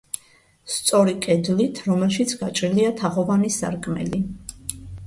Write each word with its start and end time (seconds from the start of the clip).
სწორი 0.75 1.13
კედლით, 1.25 1.83
რომელშიც 1.91 2.35
გაჭრილია 2.43 2.97
თაღოვანი 3.03 3.57
სარკმელი. 3.61 4.27